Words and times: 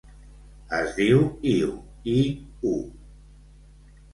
Es 0.77 0.95
diu 0.99 1.21
Iu: 1.51 1.69
i, 2.17 2.17
u. 2.73 2.75